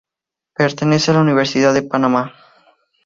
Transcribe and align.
Pertenece 0.55 1.11
a 1.11 1.13
la 1.13 1.19
Universidad 1.19 1.75
de 1.75 1.83
Panamá. 1.83 2.33